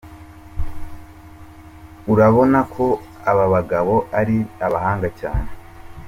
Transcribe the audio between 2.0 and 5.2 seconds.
urabona ko aba bagabo ari abahanga